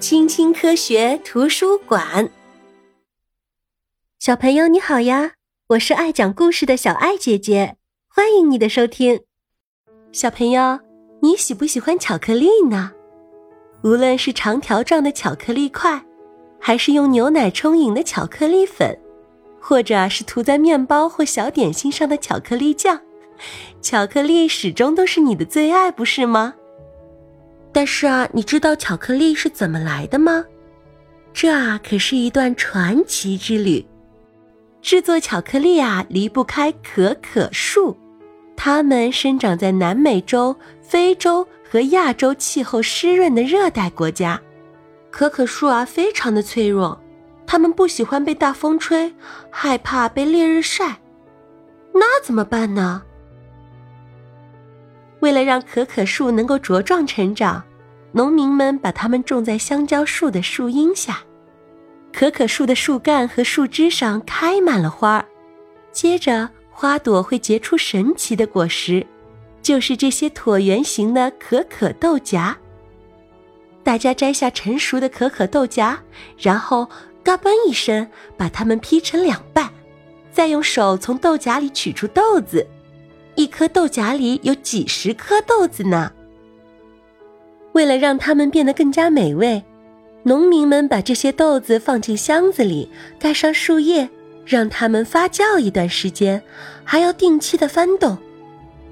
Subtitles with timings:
[0.00, 2.30] 青青科学图书馆，
[4.20, 5.32] 小朋友你好呀！
[5.70, 7.76] 我是爱讲故事的小爱姐姐，
[8.06, 9.22] 欢迎你的收听。
[10.12, 10.78] 小朋友，
[11.20, 12.92] 你喜不喜欢巧克力呢？
[13.82, 16.00] 无论是长条状的巧克力块，
[16.60, 18.96] 还是用牛奶冲饮的巧克力粉，
[19.60, 23.00] 或者是涂在面包或小点心上的巧克力酱，
[23.82, 26.54] 巧克力始终都是你的最爱，不是吗？
[27.78, 30.44] 但是啊，你知道巧克力是怎么来的吗？
[31.32, 33.86] 这啊可是一段传奇之旅。
[34.82, 37.96] 制作巧克力啊离不开可可树，
[38.56, 44.40] 它们生长在南美洲、非洲和亚洲气候湿润的热带国家。
[45.12, 47.00] 可可树啊非常的脆弱，
[47.46, 49.14] 它们不喜欢被大风吹，
[49.50, 50.98] 害怕被烈日晒。
[51.94, 53.04] 那怎么办呢？
[55.20, 57.62] 为了让可可树能够茁壮成长，
[58.18, 61.20] 农民们把它们种在香蕉树的树荫下。
[62.12, 65.24] 可可树的树干和树枝上开满了花儿，
[65.92, 69.06] 接着花朵会结出神奇的果实，
[69.62, 72.56] 就是这些椭圆形的可可豆荚。
[73.84, 75.96] 大家摘下成熟的可可豆荚，
[76.36, 76.90] 然后
[77.22, 78.04] 嘎嘣一声
[78.36, 79.70] 把它们劈成两半，
[80.32, 82.66] 再用手从豆荚里取出豆子。
[83.36, 86.10] 一颗豆荚里有几十颗豆子呢。
[87.78, 89.62] 为了让它们变得更加美味，
[90.24, 94.08] 农民们把这些豆子放进箱子里，盖上树叶，
[94.44, 96.42] 让它们发酵一段时间，
[96.82, 98.18] 还要定期的翻动。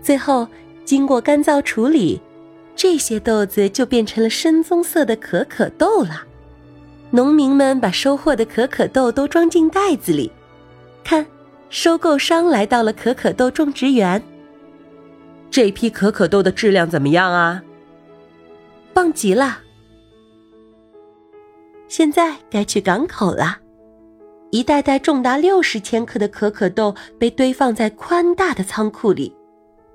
[0.00, 0.46] 最后，
[0.84, 2.20] 经过干燥处理，
[2.76, 6.22] 这些豆子就变成了深棕色的可可豆了。
[7.10, 10.30] 农民们把收获的可可豆都装进袋子里，
[11.02, 11.26] 看，
[11.70, 14.22] 收购商来到了可可豆种植园。
[15.50, 17.64] 这批可可豆的质量怎么样啊？
[18.96, 19.58] 棒极了！
[21.86, 23.58] 现在该去港口了。
[24.50, 29.36] 一袋袋重达六十千克的可可豆被堆放在宽大的仓库里，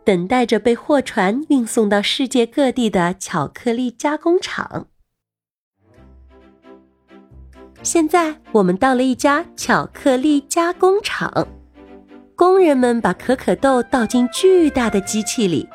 [0.05, 4.85] 等待着被货船运送到世界各地的巧克力加工厂。
[7.81, 11.47] 现在我们到了一家巧克力加工厂。
[12.35, 15.67] 工人们把可可豆倒进巨大的机器里，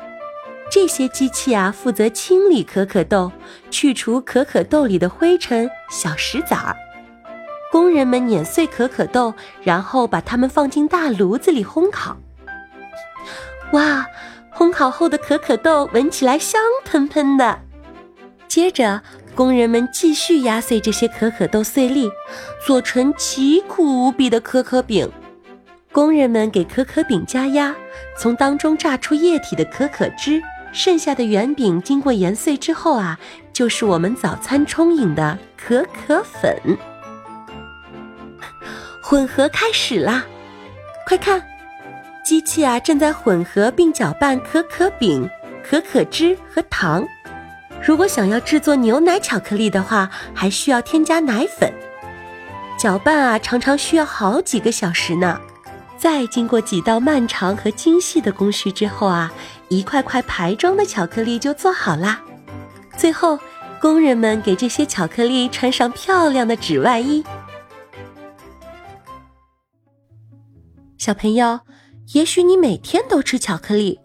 [0.69, 3.31] 这些机器啊负责清理可可豆，
[3.71, 6.75] 去除可可豆里的灰尘、小石子儿。
[7.71, 12.17] 工人们碾碎可可豆，然后把它们放进大炉子里烘烤。
[13.73, 14.05] 哇，
[14.55, 17.59] 烘烤后的可可豆闻起来香喷喷的。
[18.47, 19.01] 接着，
[19.35, 22.09] 工人们继续压碎这些可可豆碎粒，
[22.65, 25.11] 做成奇苦无比的可可饼。
[25.91, 27.75] 工人们给可可饼加压，
[28.17, 30.41] 从当中榨出液体的可可汁，
[30.71, 33.17] 剩下的圆饼经过研碎之后啊，
[33.51, 36.55] 就是我们早餐冲饮的可可粉。
[39.01, 40.25] 混合开始啦！
[41.07, 41.41] 快看，
[42.23, 45.29] 机器啊正在混合并搅拌可可饼、
[45.63, 47.05] 可可汁和糖。
[47.81, 51.71] 如果想要制作牛奶巧克力的话，还需要添加奶粉。
[52.77, 55.39] 搅拌啊，常常需要好几个小时呢。
[55.97, 59.33] 再经过几道漫长和精细的工序之后啊，
[59.67, 62.21] 一块块排装的巧克力就做好啦。
[62.95, 63.39] 最后，
[63.81, 67.23] 工人们给这些巧克力穿上漂亮的纸外衣。
[70.97, 71.59] 小朋友，
[72.13, 73.99] 也许你每天都吃巧克力，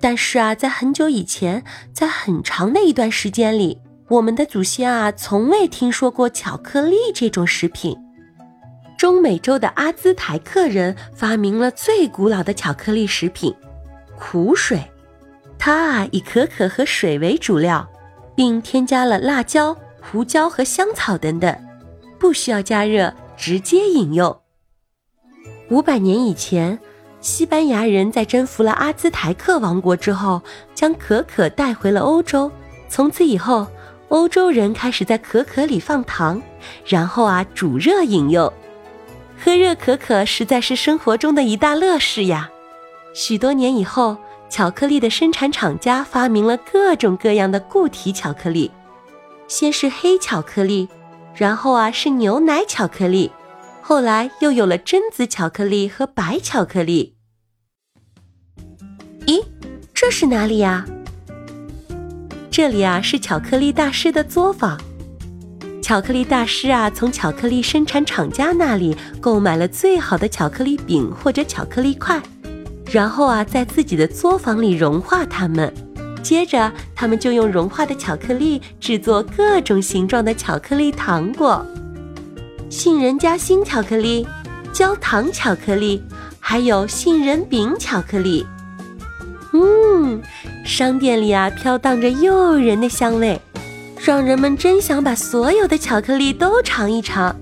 [0.00, 3.78] 但是啊，在很久以前，在很长的一段时间里，
[4.08, 7.96] 我们的祖先啊，从未听说过巧克力这种食品。
[9.02, 13.52] 中美洲的阿兹台克人发明了最古老的巧克力食品——
[14.16, 14.80] 苦水。
[15.58, 17.90] 它啊以可可和水为主料，
[18.36, 21.52] 并添加了辣椒、胡椒和香草等等，
[22.16, 24.40] 不需要加热，直接饮用。
[25.68, 26.78] 五百年以前，
[27.20, 30.40] 西班牙人在征服了阿兹台克王国之后，
[30.76, 32.48] 将可可带回了欧洲。
[32.88, 33.66] 从此以后，
[34.10, 36.40] 欧洲人开始在可可里放糖，
[36.86, 38.52] 然后啊煮热饮用。
[39.44, 42.48] 喝热可可实在是生活中的一大乐事呀！
[43.12, 44.16] 许多年以后，
[44.48, 48.70] 巧克力的生产厂家发明了各种各样的固体巧克力，
[49.48, 50.88] 先是黑巧克力，
[51.34, 53.32] 然后啊是牛奶巧克力，
[53.80, 57.16] 后来又有了榛子巧克力和白巧克力。
[59.26, 59.44] 咦，
[59.92, 60.86] 这是哪里呀？
[62.48, 64.80] 这里啊是巧克力大师的作坊。
[65.82, 72.22] 巧克力大师啊，从巧克力生产厂家那里购买了最好的巧克力饼或者巧克力块，
[72.90, 75.74] 然后啊，在自己的作坊里融化它们，
[76.22, 81.66] 接着，他们就用融化的巧克力制作各种形状的巧克力糖果，
[82.70, 84.26] 杏仁夹心巧克力、
[84.72, 86.00] 焦糖巧克力，
[86.38, 88.46] 还有杏仁饼巧克力。
[89.52, 90.22] 嗯，
[90.64, 93.38] 商店里啊飘荡着诱人的香味，
[94.04, 97.36] 让人们真想把所有的巧克力都尝一尝。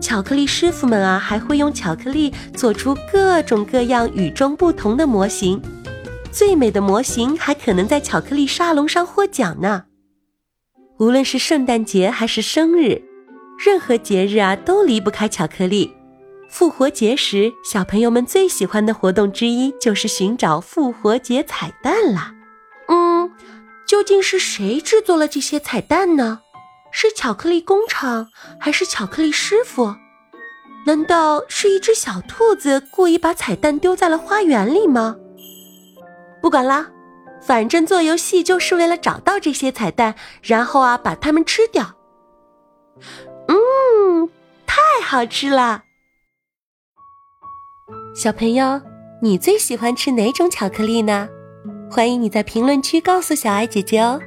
[0.00, 5.60] 巧克力师傅们啊，还会用巧克力做出各种各样与众不同的模型，
[6.32, 9.84] 最美的模型还可能在巧克力沙龙上获奖呢。
[10.98, 13.02] 无论是圣诞节还是生日，
[13.62, 15.92] 任何节日啊都离不开巧克力。
[16.48, 22.32] 复活节时，小朋友们最喜欢的活动之一就是寻找复活节彩蛋啦。
[22.88, 23.30] 嗯，
[23.86, 26.40] 究竟是谁制作了这些彩蛋呢？
[26.90, 28.28] 是巧克力工厂
[28.58, 29.94] 还是巧克力师傅？
[30.86, 35.16] 难道是一只小兔子故意把彩蛋丢在了花园里吗？
[36.40, 36.90] 不管啦，
[37.42, 41.94] 反正做游戏就是为了找到这些彩蛋，然后啊把它们吃掉。
[43.48, 44.30] 嗯，
[44.66, 45.84] 太好吃了！
[48.14, 48.80] 小朋友，
[49.20, 51.28] 你最喜欢吃哪种巧克力呢？
[51.96, 54.20] 欢迎你在评论区告诉小爱姐姐哦。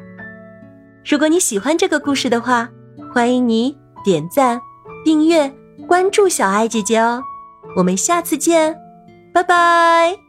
[1.06, 2.68] 如果你喜欢这个故事的话，
[3.13, 4.60] 欢迎你点赞、
[5.06, 5.54] 订阅、
[5.88, 7.21] 关注小爱姐姐哦。
[7.75, 8.75] 我们下次见，
[9.31, 10.29] 拜拜。